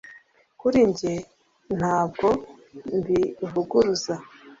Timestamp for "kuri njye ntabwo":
0.59-2.27